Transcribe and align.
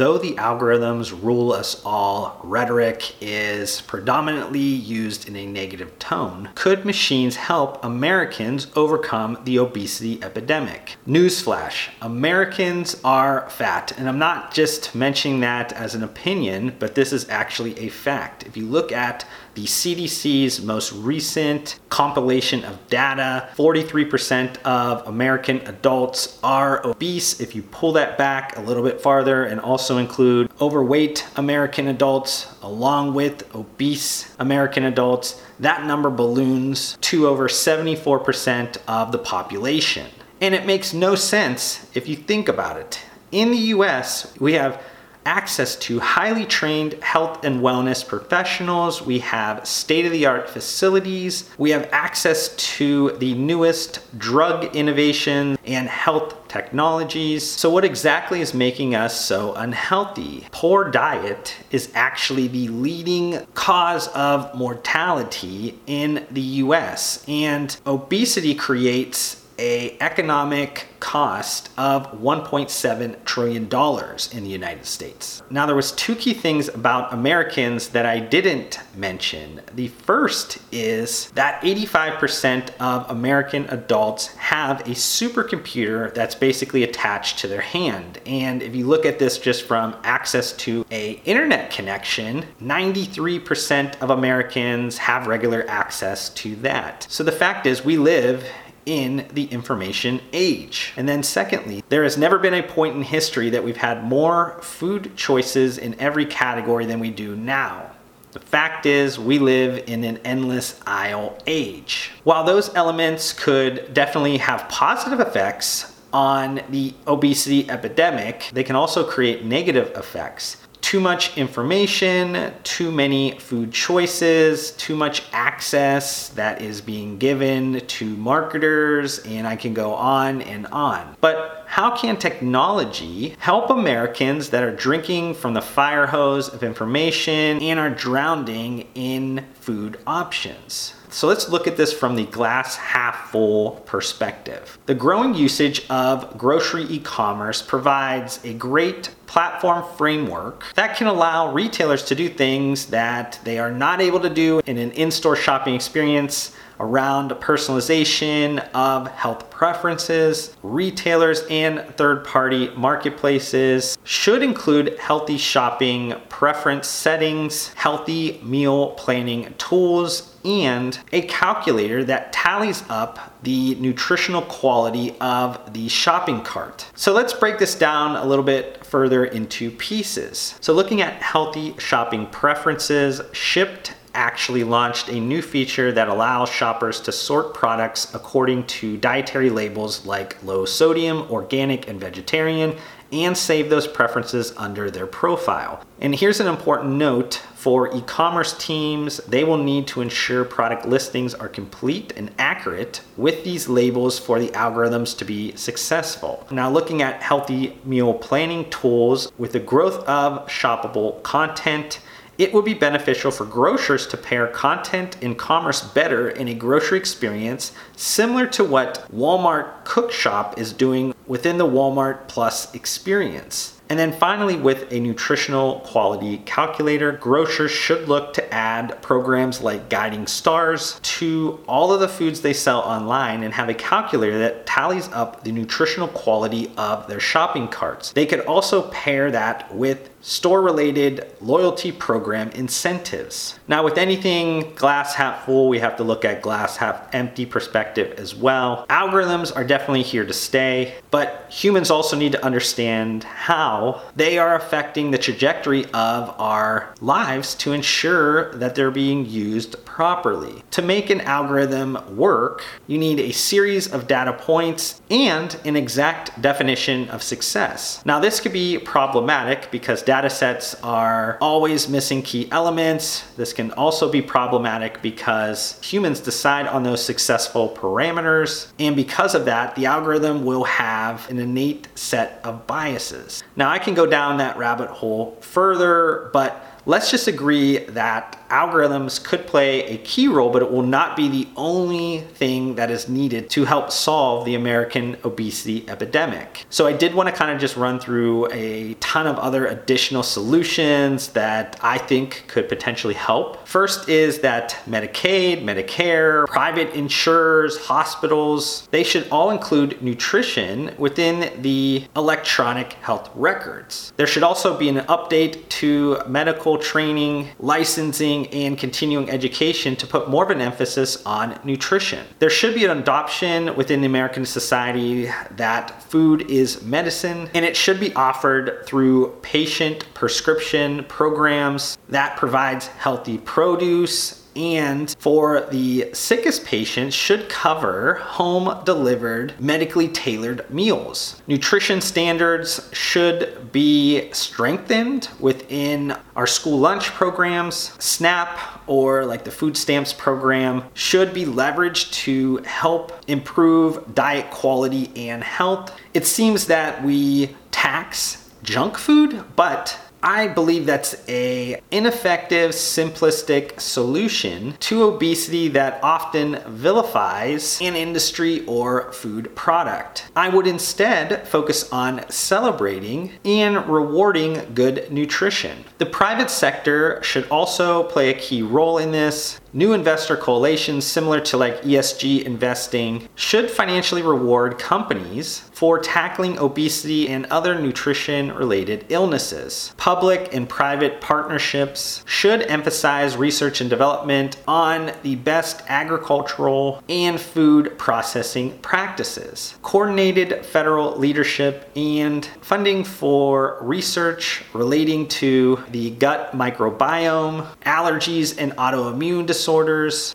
though 0.00 0.16
the 0.16 0.32
algorithms 0.36 1.12
rule 1.22 1.52
us 1.52 1.82
all, 1.84 2.40
rhetoric 2.42 3.14
is 3.20 3.82
predominantly 3.82 4.58
used 4.58 5.28
in 5.28 5.36
a 5.36 5.44
negative 5.44 5.98
tone. 5.98 6.48
Could 6.54 6.86
machines 6.86 7.36
help 7.36 7.84
Americans 7.84 8.68
overcome 8.74 9.36
the 9.44 9.58
obesity 9.58 10.18
epidemic? 10.22 10.96
Newsflash 11.06 11.90
Americans 12.00 12.98
are 13.04 13.50
fat. 13.50 13.92
And 13.98 14.08
I'm 14.08 14.18
not 14.18 14.54
just 14.54 14.94
mentioning 14.94 15.40
that 15.40 15.70
as 15.74 15.94
an 15.94 16.02
opinion, 16.02 16.76
but 16.78 16.94
this 16.94 17.12
is 17.12 17.28
actually 17.28 17.78
a 17.78 17.90
fact. 17.90 18.46
If 18.46 18.56
you 18.56 18.64
look 18.64 18.92
at 18.92 19.26
the 19.54 19.64
CDC's 19.64 20.62
most 20.62 20.92
recent 20.92 21.78
compilation 21.88 22.64
of 22.64 22.88
data 22.88 23.48
43% 23.56 24.62
of 24.62 25.06
American 25.06 25.58
adults 25.66 26.38
are 26.42 26.86
obese. 26.86 27.40
If 27.40 27.54
you 27.54 27.62
pull 27.62 27.92
that 27.92 28.16
back 28.16 28.56
a 28.56 28.60
little 28.60 28.82
bit 28.82 29.00
farther 29.00 29.44
and 29.44 29.60
also 29.60 29.98
include 29.98 30.50
overweight 30.60 31.26
American 31.36 31.88
adults 31.88 32.54
along 32.62 33.14
with 33.14 33.54
obese 33.54 34.34
American 34.38 34.84
adults, 34.84 35.42
that 35.58 35.84
number 35.84 36.10
balloons 36.10 36.96
to 37.02 37.26
over 37.26 37.48
74% 37.48 38.78
of 38.86 39.12
the 39.12 39.18
population. 39.18 40.06
And 40.40 40.54
it 40.54 40.64
makes 40.64 40.94
no 40.94 41.14
sense 41.14 41.86
if 41.94 42.08
you 42.08 42.16
think 42.16 42.48
about 42.48 42.76
it. 42.76 43.00
In 43.30 43.50
the 43.50 43.58
US, 43.74 44.36
we 44.40 44.54
have 44.54 44.82
access 45.24 45.76
to 45.76 46.00
highly 46.00 46.44
trained 46.44 46.94
health 47.02 47.44
and 47.44 47.60
wellness 47.60 48.06
professionals. 48.06 49.02
We 49.02 49.20
have 49.20 49.66
state 49.66 50.06
of 50.06 50.12
the 50.12 50.26
art 50.26 50.48
facilities. 50.48 51.48
We 51.58 51.70
have 51.70 51.88
access 51.92 52.54
to 52.76 53.12
the 53.18 53.34
newest 53.34 54.18
drug 54.18 54.74
innovations 54.74 55.58
and 55.64 55.88
health 55.88 56.34
technologies. 56.48 57.48
So, 57.48 57.70
what 57.70 57.84
exactly 57.84 58.40
is 58.40 58.52
making 58.52 58.94
us 58.94 59.18
so 59.24 59.54
unhealthy? 59.54 60.46
Poor 60.50 60.90
diet 60.90 61.54
is 61.70 61.90
actually 61.94 62.48
the 62.48 62.68
leading 62.68 63.46
cause 63.54 64.08
of 64.08 64.52
mortality 64.54 65.78
in 65.86 66.26
the 66.30 66.40
US, 66.40 67.24
and 67.28 67.76
obesity 67.86 68.54
creates 68.54 69.39
a 69.60 69.94
economic 70.00 70.86
cost 71.00 71.68
of 71.76 72.10
1.7 72.20 73.24
trillion 73.24 73.68
dollars 73.68 74.32
in 74.32 74.42
the 74.42 74.48
United 74.48 74.86
States. 74.86 75.42
Now 75.50 75.66
there 75.66 75.76
was 75.76 75.92
two 75.92 76.14
key 76.14 76.34
things 76.34 76.68
about 76.68 77.12
Americans 77.12 77.88
that 77.90 78.06
I 78.06 78.20
didn't 78.20 78.80
mention. 78.96 79.60
The 79.74 79.88
first 79.88 80.58
is 80.72 81.30
that 81.32 81.60
85% 81.62 82.70
of 82.80 83.10
American 83.10 83.66
adults 83.66 84.28
have 84.28 84.80
a 84.80 84.94
supercomputer 84.94 86.12
that's 86.14 86.34
basically 86.34 86.82
attached 86.82 87.38
to 87.40 87.48
their 87.48 87.60
hand. 87.60 88.18
And 88.26 88.62
if 88.62 88.74
you 88.74 88.86
look 88.86 89.04
at 89.04 89.18
this 89.18 89.38
just 89.38 89.64
from 89.64 89.94
access 90.04 90.52
to 90.54 90.86
a 90.90 91.12
internet 91.24 91.70
connection, 91.70 92.46
93% 92.62 94.00
of 94.00 94.10
Americans 94.10 94.96
have 94.98 95.26
regular 95.26 95.66
access 95.68 96.30
to 96.30 96.56
that. 96.56 97.06
So 97.10 97.24
the 97.24 97.32
fact 97.32 97.66
is 97.66 97.84
we 97.84 97.98
live 97.98 98.44
in 98.86 99.28
the 99.32 99.44
information 99.44 100.20
age. 100.32 100.92
And 100.96 101.08
then, 101.08 101.22
secondly, 101.22 101.82
there 101.88 102.02
has 102.02 102.16
never 102.16 102.38
been 102.38 102.54
a 102.54 102.62
point 102.62 102.96
in 102.96 103.02
history 103.02 103.50
that 103.50 103.64
we've 103.64 103.76
had 103.76 104.04
more 104.04 104.58
food 104.62 105.16
choices 105.16 105.78
in 105.78 105.98
every 106.00 106.26
category 106.26 106.86
than 106.86 107.00
we 107.00 107.10
do 107.10 107.36
now. 107.36 107.90
The 108.32 108.40
fact 108.40 108.86
is, 108.86 109.18
we 109.18 109.38
live 109.38 109.84
in 109.88 110.04
an 110.04 110.18
endless 110.18 110.80
aisle 110.86 111.36
age. 111.46 112.12
While 112.22 112.44
those 112.44 112.72
elements 112.74 113.32
could 113.32 113.92
definitely 113.92 114.38
have 114.38 114.68
positive 114.68 115.18
effects 115.18 115.96
on 116.12 116.60
the 116.70 116.94
obesity 117.06 117.68
epidemic, 117.68 118.48
they 118.52 118.64
can 118.64 118.76
also 118.76 119.04
create 119.04 119.44
negative 119.44 119.92
effects 119.96 120.58
too 120.80 121.00
much 121.00 121.36
information, 121.36 122.52
too 122.62 122.90
many 122.90 123.38
food 123.38 123.72
choices, 123.72 124.72
too 124.72 124.96
much 124.96 125.22
access 125.32 126.28
that 126.30 126.62
is 126.62 126.80
being 126.80 127.18
given 127.18 127.80
to 127.86 128.04
marketers, 128.04 129.18
and 129.20 129.46
I 129.46 129.56
can 129.56 129.74
go 129.74 129.94
on 129.94 130.42
and 130.42 130.66
on. 130.68 131.16
But 131.20 131.64
how 131.66 131.96
can 131.96 132.16
technology 132.16 133.36
help 133.38 133.70
Americans 133.70 134.50
that 134.50 134.62
are 134.62 134.74
drinking 134.74 135.34
from 135.34 135.54
the 135.54 135.62
fire 135.62 136.06
hose 136.06 136.48
of 136.48 136.62
information 136.62 137.62
and 137.62 137.78
are 137.78 137.90
drowning 137.90 138.88
in 138.94 139.44
food 139.54 139.98
options? 140.06 140.94
So 141.10 141.26
let's 141.26 141.48
look 141.48 141.66
at 141.66 141.76
this 141.76 141.92
from 141.92 142.14
the 142.14 142.26
glass 142.26 142.76
half 142.76 143.30
full 143.30 143.72
perspective. 143.84 144.78
The 144.86 144.94
growing 144.94 145.34
usage 145.34 145.84
of 145.90 146.38
grocery 146.38 146.84
e 146.84 147.00
commerce 147.00 147.62
provides 147.62 148.42
a 148.44 148.54
great 148.54 149.10
platform 149.26 149.84
framework 149.96 150.64
that 150.74 150.96
can 150.96 151.06
allow 151.06 151.52
retailers 151.52 152.04
to 152.04 152.14
do 152.14 152.28
things 152.28 152.86
that 152.86 153.38
they 153.44 153.58
are 153.58 153.70
not 153.70 154.00
able 154.00 154.20
to 154.20 154.30
do 154.30 154.60
in 154.66 154.76
an 154.76 154.90
in 154.92 155.10
store 155.10 155.36
shopping 155.36 155.74
experience 155.74 156.52
around 156.80 157.30
personalization 157.32 158.58
of 158.72 159.06
health 159.08 159.50
preferences. 159.50 160.56
Retailers 160.62 161.42
and 161.50 161.84
third 161.96 162.24
party 162.24 162.70
marketplaces 162.74 163.98
should 164.02 164.42
include 164.42 164.98
healthy 164.98 165.36
shopping 165.36 166.14
preference 166.28 166.88
settings, 166.88 167.68
healthy 167.74 168.40
meal 168.42 168.92
planning 168.92 169.54
tools, 169.58 170.34
and 170.44 170.98
a 171.12 171.22
calculator 171.22 172.04
that 172.04 172.32
tallies 172.32 172.82
up 172.88 173.38
the 173.42 173.74
nutritional 173.76 174.42
quality 174.42 175.16
of 175.20 175.72
the 175.72 175.88
shopping 175.88 176.42
cart. 176.42 176.86
So 176.94 177.12
let's 177.12 177.32
break 177.32 177.58
this 177.58 177.74
down 177.74 178.16
a 178.16 178.24
little 178.24 178.44
bit 178.44 178.84
further 178.84 179.24
into 179.24 179.70
pieces. 179.70 180.54
So 180.60 180.72
looking 180.72 181.00
at 181.00 181.22
healthy 181.22 181.74
shopping 181.78 182.26
preferences, 182.26 183.20
Shipt 183.32 183.92
actually 184.14 184.64
launched 184.64 185.08
a 185.08 185.20
new 185.20 185.40
feature 185.40 185.92
that 185.92 186.08
allows 186.08 186.50
shoppers 186.50 187.00
to 187.00 187.12
sort 187.12 187.54
products 187.54 188.12
according 188.14 188.66
to 188.66 188.96
dietary 188.96 189.50
labels 189.50 190.04
like 190.04 190.42
low 190.42 190.64
sodium, 190.64 191.22
organic, 191.30 191.88
and 191.88 192.00
vegetarian, 192.00 192.76
and 193.12 193.36
save 193.36 193.70
those 193.70 193.86
preferences 193.86 194.52
under 194.56 194.90
their 194.90 195.06
profile. 195.06 195.84
And 196.00 196.14
here's 196.14 196.40
an 196.40 196.46
important 196.46 196.94
note 196.94 197.42
for 197.60 197.94
e 197.94 198.00
commerce 198.00 198.56
teams, 198.56 199.18
they 199.28 199.44
will 199.44 199.58
need 199.58 199.86
to 199.86 200.00
ensure 200.00 200.46
product 200.46 200.86
listings 200.86 201.34
are 201.34 201.48
complete 201.48 202.10
and 202.16 202.30
accurate 202.38 203.02
with 203.18 203.44
these 203.44 203.68
labels 203.68 204.18
for 204.18 204.40
the 204.40 204.48
algorithms 204.48 205.14
to 205.18 205.26
be 205.26 205.54
successful. 205.56 206.46
Now, 206.50 206.70
looking 206.70 207.02
at 207.02 207.22
healthy 207.22 207.78
meal 207.84 208.14
planning 208.14 208.70
tools, 208.70 209.30
with 209.36 209.52
the 209.52 209.60
growth 209.60 209.98
of 210.08 210.46
shoppable 210.46 211.22
content, 211.22 212.00
it 212.38 212.54
would 212.54 212.64
be 212.64 212.72
beneficial 212.72 213.30
for 213.30 213.44
grocers 213.44 214.06
to 214.06 214.16
pair 214.16 214.46
content 214.46 215.18
and 215.20 215.36
commerce 215.36 215.82
better 215.82 216.30
in 216.30 216.48
a 216.48 216.54
grocery 216.54 216.96
experience, 216.96 217.72
similar 217.94 218.46
to 218.46 218.64
what 218.64 219.06
Walmart 219.14 219.84
Cookshop 219.84 220.58
is 220.58 220.72
doing 220.72 221.14
within 221.26 221.58
the 221.58 221.66
Walmart 221.66 222.26
Plus 222.26 222.74
experience. 222.74 223.79
And 223.90 223.98
then 223.98 224.12
finally, 224.12 224.54
with 224.54 224.92
a 224.92 225.00
nutritional 225.00 225.80
quality 225.80 226.38
calculator, 226.46 227.10
grocers 227.10 227.72
should 227.72 228.08
look 228.08 228.32
to 228.34 228.54
add 228.54 229.02
programs 229.02 229.62
like 229.62 229.88
Guiding 229.90 230.28
Stars 230.28 231.00
to 231.02 231.58
all 231.66 231.92
of 231.92 231.98
the 231.98 232.06
foods 232.06 232.40
they 232.40 232.52
sell 232.52 232.82
online 232.82 233.42
and 233.42 233.52
have 233.52 233.68
a 233.68 233.74
calculator 233.74 234.38
that 234.38 234.64
tallies 234.64 235.08
up 235.08 235.42
the 235.42 235.50
nutritional 235.50 236.06
quality 236.06 236.70
of 236.76 237.08
their 237.08 237.18
shopping 237.18 237.66
carts. 237.66 238.12
They 238.12 238.26
could 238.26 238.40
also 238.40 238.88
pair 238.90 239.32
that 239.32 239.74
with 239.74 240.09
store 240.20 240.60
related 240.60 241.26
loyalty 241.40 241.92
program 241.92 242.50
incentives. 242.50 243.58
Now, 243.68 243.84
with 243.84 243.98
anything 243.98 244.74
glass 244.74 245.14
half 245.14 245.46
full, 245.46 245.68
we 245.68 245.78
have 245.78 245.96
to 245.96 246.04
look 246.04 246.24
at 246.24 246.42
glass 246.42 246.76
half 246.76 247.14
empty 247.14 247.46
perspective 247.46 248.18
as 248.18 248.34
well. 248.34 248.86
Algorithms 248.88 249.54
are 249.54 249.64
definitely 249.64 250.02
here 250.02 250.26
to 250.26 250.32
stay, 250.32 250.94
but 251.10 251.46
humans 251.50 251.90
also 251.90 252.16
need 252.16 252.32
to 252.32 252.44
understand 252.44 253.24
how 253.24 254.02
they 254.16 254.38
are 254.38 254.54
affecting 254.54 255.10
the 255.10 255.18
trajectory 255.18 255.84
of 255.86 256.34
our 256.38 256.94
lives 257.00 257.54
to 257.56 257.72
ensure 257.72 258.52
that 258.54 258.74
they're 258.74 258.90
being 258.90 259.26
used 259.26 259.82
properly. 259.84 260.62
To 260.72 260.82
make 260.82 261.10
an 261.10 261.20
algorithm 261.22 262.16
work, 262.16 262.62
you 262.86 262.98
need 262.98 263.20
a 263.20 263.32
series 263.32 263.90
of 263.90 264.06
data 264.06 264.32
points 264.32 265.00
and 265.10 265.56
an 265.64 265.76
exact 265.76 266.40
definition 266.40 267.08
of 267.08 267.22
success. 267.22 268.02
Now, 268.04 268.20
this 268.20 268.40
could 268.40 268.52
be 268.52 268.78
problematic 268.78 269.70
because 269.70 270.02
data 270.10 270.28
sets 270.28 270.74
are 270.82 271.38
always 271.40 271.88
missing 271.88 272.20
key 272.20 272.48
elements. 272.50 273.20
This 273.36 273.52
can 273.52 273.70
also 273.70 274.10
be 274.10 274.20
problematic 274.20 275.00
because 275.02 275.80
humans 275.84 276.18
decide 276.18 276.66
on 276.66 276.82
those 276.82 277.00
successful 277.00 277.68
parameters. 277.68 278.72
And 278.80 278.96
because 278.96 279.36
of 279.36 279.44
that, 279.44 279.76
the 279.76 279.86
algorithm 279.86 280.44
will 280.44 280.64
have 280.64 281.30
an 281.30 281.38
innate 281.38 281.86
set 281.94 282.40
of 282.42 282.66
biases. 282.66 283.44
Now, 283.54 283.70
I 283.70 283.78
can 283.78 283.94
go 283.94 284.04
down 284.04 284.38
that 284.38 284.56
rabbit 284.56 284.88
hole 284.88 285.38
further, 285.42 286.28
but 286.32 286.66
Let's 286.86 287.10
just 287.10 287.28
agree 287.28 287.78
that 287.90 288.39
algorithms 288.50 289.22
could 289.22 289.46
play 289.46 289.84
a 289.84 289.98
key 289.98 290.28
role, 290.28 290.50
but 290.50 290.62
it 290.62 290.70
will 290.70 290.82
not 290.82 291.16
be 291.16 291.28
the 291.28 291.48
only 291.56 292.20
thing 292.34 292.74
that 292.74 292.90
is 292.90 293.08
needed 293.08 293.48
to 293.50 293.64
help 293.64 293.90
solve 293.90 294.44
the 294.44 294.54
American 294.54 295.16
obesity 295.24 295.88
epidemic. 295.88 296.66
So 296.70 296.86
I 296.86 296.92
did 296.92 297.14
want 297.14 297.28
to 297.28 297.34
kind 297.34 297.50
of 297.50 297.60
just 297.60 297.76
run 297.76 297.98
through 297.98 298.50
a 298.52 298.94
ton 298.94 299.26
of 299.26 299.38
other 299.38 299.66
additional 299.66 300.22
solutions 300.22 301.28
that 301.28 301.78
I 301.82 301.98
think 301.98 302.44
could 302.48 302.68
potentially 302.68 303.14
help. 303.14 303.66
First 303.66 304.08
is 304.08 304.40
that 304.40 304.76
Medicaid, 304.86 305.62
Medicare, 305.62 306.46
private 306.46 306.94
insurers, 306.94 307.78
hospitals, 307.78 308.88
they 308.90 309.04
should 309.04 309.28
all 309.30 309.50
include 309.50 310.02
nutrition 310.02 310.94
within 310.98 311.62
the 311.62 312.04
electronic 312.16 312.94
health 312.94 313.30
records. 313.34 314.12
There 314.16 314.26
should 314.26 314.42
also 314.42 314.76
be 314.76 314.88
an 314.88 314.98
update 315.06 315.68
to 315.68 316.20
medical 316.26 316.78
training, 316.78 317.48
licensing, 317.58 318.39
and 318.48 318.78
continuing 318.78 319.30
education 319.30 319.96
to 319.96 320.06
put 320.06 320.28
more 320.28 320.44
of 320.44 320.50
an 320.50 320.60
emphasis 320.60 321.24
on 321.24 321.58
nutrition. 321.64 322.26
There 322.38 322.50
should 322.50 322.74
be 322.74 322.84
an 322.84 322.98
adoption 322.98 323.74
within 323.76 324.00
the 324.00 324.06
American 324.06 324.44
society 324.46 325.30
that 325.52 326.02
food 326.02 326.50
is 326.50 326.82
medicine 326.82 327.48
and 327.54 327.64
it 327.64 327.76
should 327.76 328.00
be 328.00 328.12
offered 328.14 328.84
through 328.86 329.36
patient 329.42 330.04
prescription 330.14 331.04
programs 331.04 331.98
that 332.08 332.36
provides 332.36 332.86
healthy 332.88 333.38
produce 333.38 334.39
and 334.60 335.16
for 335.18 335.62
the 335.70 336.10
sickest 336.12 336.66
patients 336.66 337.14
should 337.14 337.48
cover 337.48 338.14
home 338.14 338.84
delivered 338.84 339.58
medically 339.58 340.06
tailored 340.08 340.68
meals. 340.70 341.40
Nutrition 341.46 342.00
standards 342.02 342.88
should 342.92 343.72
be 343.72 344.30
strengthened 344.32 345.28
within 345.40 346.14
our 346.36 346.46
school 346.46 346.78
lunch 346.78 347.06
programs. 347.06 347.92
SNAP 347.98 348.58
or 348.86 349.24
like 349.24 349.44
the 349.44 349.50
food 349.50 349.76
stamps 349.76 350.12
program 350.12 350.84
should 350.92 351.32
be 351.32 351.46
leveraged 351.46 352.12
to 352.12 352.58
help 352.58 353.12
improve 353.28 354.14
diet 354.14 354.50
quality 354.50 355.10
and 355.16 355.42
health. 355.42 355.94
It 356.12 356.26
seems 356.26 356.66
that 356.66 357.02
we 357.02 357.56
tax 357.70 358.50
junk 358.62 358.98
food, 358.98 359.42
but 359.56 359.98
I 360.22 360.48
believe 360.48 360.86
that's 360.86 361.16
a 361.28 361.80
ineffective, 361.90 362.72
simplistic 362.72 363.80
solution 363.80 364.74
to 364.80 365.04
obesity 365.04 365.68
that 365.68 366.02
often 366.02 366.60
vilifies 366.66 367.80
an 367.80 367.96
industry 367.96 368.64
or 368.66 369.12
food 369.12 369.54
product. 369.54 370.30
I 370.36 370.48
would 370.48 370.66
instead 370.66 371.46
focus 371.46 371.90
on 371.92 372.28
celebrating 372.30 373.32
and 373.44 373.86
rewarding 373.88 374.74
good 374.74 375.10
nutrition. 375.10 375.84
The 375.98 376.06
private 376.06 376.50
sector 376.50 377.22
should 377.22 377.48
also 377.48 378.02
play 378.04 378.30
a 378.30 378.38
key 378.38 378.62
role 378.62 378.98
in 378.98 379.12
this. 379.12 379.59
New 379.72 379.92
investor 379.92 380.36
coalitions, 380.36 381.06
similar 381.06 381.38
to 381.38 381.56
like 381.56 381.80
ESG 381.82 382.42
investing, 382.42 383.28
should 383.36 383.70
financially 383.70 384.20
reward 384.20 384.80
companies 384.80 385.60
for 385.72 386.00
tackling 386.00 386.58
obesity 386.58 387.28
and 387.28 387.46
other 387.46 387.80
nutrition 387.80 388.52
related 388.52 389.06
illnesses. 389.10 389.94
Public 389.96 390.52
and 390.52 390.68
private 390.68 391.20
partnerships 391.20 392.24
should 392.26 392.62
emphasize 392.62 393.36
research 393.36 393.80
and 393.80 393.88
development 393.88 394.56
on 394.66 395.12
the 395.22 395.36
best 395.36 395.84
agricultural 395.86 397.00
and 397.08 397.40
food 397.40 397.96
processing 397.96 398.76
practices. 398.78 399.76
Coordinated 399.82 400.66
federal 400.66 401.16
leadership 401.16 401.88
and 401.94 402.44
funding 402.60 403.04
for 403.04 403.78
research 403.80 404.64
relating 404.72 405.28
to 405.28 405.78
the 405.92 406.10
gut 406.10 406.56
microbiome, 406.56 407.64
allergies 407.82 408.56
and 408.58 408.72
autoimmune 408.72 409.46
disorders, 409.46 409.59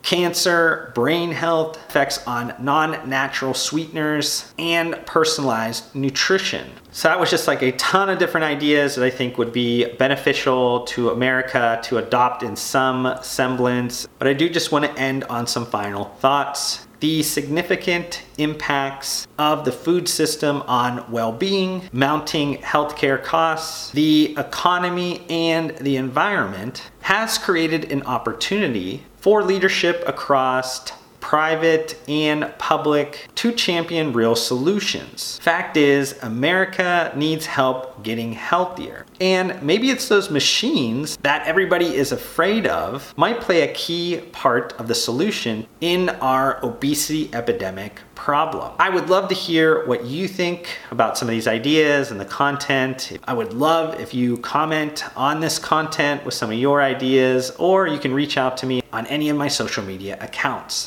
cancer, 0.04 0.92
brain 0.96 1.32
health, 1.32 1.78
effects 1.90 2.26
on 2.28 2.54
non 2.60 3.10
natural 3.10 3.54
sweeteners, 3.54 4.54
and 4.58 4.96
personalized 5.06 5.94
nutrition. 5.96 6.68
So 6.92 7.10
that 7.10 7.20
was 7.20 7.30
just 7.30 7.46
like 7.46 7.62
a 7.62 7.74
ton 7.74 8.10
of 8.10 8.20
different 8.20 8.46
ideas 8.46 8.96
that 8.96 9.04
I 9.04 9.10
think 9.10 9.38
would 9.38 9.52
be 9.52 9.86
beneficial 9.96 10.86
to 10.86 11.10
America 11.10 11.80
to 11.84 11.98
adopt 11.98 12.42
in 12.42 12.56
some 12.56 13.18
semblance. 13.22 14.08
But 14.18 14.30
I 14.30 14.34
do 14.34 14.48
just 14.48 14.72
want 14.72 14.86
to 14.86 14.98
end 14.98 15.26
on 15.26 15.46
some 15.46 15.66
final 15.66 16.06
thoughts. 16.06 16.88
The 17.02 17.22
significant 17.22 18.24
impacts 18.38 19.28
of 19.38 19.66
the 19.66 19.72
food 19.74 20.08
system 20.08 20.64
on 20.68 21.12
well 21.12 21.34
being, 21.34 21.90
mounting 21.92 22.60
healthcare 22.60 23.22
costs, 23.22 23.92
the 23.92 24.34
economy, 24.38 25.26
and 25.30 25.72
the 25.78 25.98
environment 25.98 26.90
has 27.02 27.38
created 27.38 27.92
an 27.92 28.04
opportunity 28.04 29.04
for 29.26 29.44
leadership 29.44 30.04
across 30.06 30.92
private 31.36 31.98
and 32.08 32.50
public 32.60 33.28
to 33.36 33.52
champion 33.52 34.14
real 34.14 34.38
solutions. 34.38 35.38
Fact 35.42 35.76
is, 35.76 36.18
America 36.24 37.12
needs 37.14 37.46
help 37.46 38.02
getting 38.04 38.32
healthier. 38.32 39.06
And 39.20 39.62
maybe 39.62 39.90
it's 39.90 40.08
those 40.08 40.30
machines 40.30 41.18
that 41.24 41.46
everybody 41.46 41.94
is 41.94 42.14
afraid 42.14 42.66
of 42.68 43.14
might 43.18 43.42
play 43.42 43.64
a 43.64 43.74
key 43.74 44.22
part 44.32 44.72
of 44.80 44.88
the 44.88 44.96
solution 44.96 45.68
in 45.82 46.08
our 46.22 46.66
obesity 46.66 47.30
epidemic 47.34 48.00
problem. 48.16 48.72
I 48.80 48.90
would 48.90 49.10
love 49.10 49.28
to 49.30 49.36
hear 49.36 49.86
what 49.86 50.06
you 50.06 50.28
think 50.28 50.70
about 50.90 51.18
some 51.18 51.28
of 51.28 51.34
these 51.38 51.48
ideas 51.48 52.12
and 52.12 52.20
the 52.20 52.26
content. 52.44 53.18
I 53.26 53.34
would 53.34 53.54
love 53.54 54.00
if 54.00 54.14
you 54.14 54.38
comment 54.38 55.04
on 55.18 55.42
this 55.42 55.60
content 55.60 56.26
with 56.26 56.34
some 56.34 56.50
of 56.50 56.58
your 56.58 56.82
ideas, 56.82 57.52
or 57.60 57.88
you 57.88 58.00
can 58.00 58.14
reach 58.14 58.38
out 58.38 58.56
to 58.58 58.66
me 58.66 58.82
on 58.94 59.06
any 59.08 59.30
of 59.30 59.38
my 59.38 59.50
social 59.50 59.84
media 59.84 60.18
accounts. 60.22 60.84